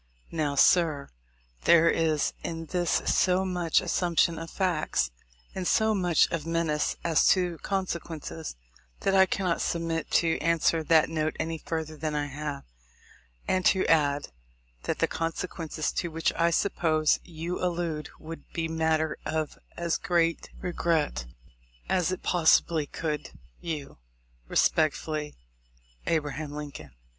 Now, 0.31 0.55
sir, 0.55 1.09
there 1.65 1.87
is 1.87 2.33
in 2.43 2.65
this 2.65 2.89
so 3.05 3.45
much 3.45 3.79
assumption 3.81 4.39
of 4.39 4.49
facts, 4.49 5.11
and 5.53 5.67
so 5.67 5.93
much 5.93 6.25
of 6.31 6.43
menace 6.43 6.95
as 7.03 7.27
to 7.27 7.59
consequences, 7.59 8.55
that 9.01 9.13
I 9.13 9.27
cannot 9.27 9.61
submit 9.61 10.09
to 10.23 10.39
answer 10.39 10.81
that 10.83 11.07
note 11.07 11.35
any 11.39 11.59
further 11.59 11.95
than 11.95 12.13
1 12.13 12.29
have, 12.29 12.63
and 13.47 13.63
to 13.67 13.85
add, 13.85 14.29
that 14.85 14.97
the 14.97 15.05
consequences 15.07 15.91
to 15.91 16.07
which 16.09 16.33
I 16.33 16.49
suppose 16.49 17.19
you 17.23 17.63
allude 17.63 18.09
would 18.17 18.51
be 18.53 18.67
matter 18.67 19.17
of 19.23 19.55
as 19.77 19.97
great 19.99 20.49
regret 20.59 21.13
to 21.17 21.27
me 21.27 21.35
as 21.89 22.11
it 22.11 22.23
pos 22.23 22.49
sibly 22.49 22.87
could 22.87 23.25
to 23.25 23.31
you. 23.61 23.99
Respecefully, 24.49 25.35
A. 26.07 26.19
Lincoln. 26.19 26.89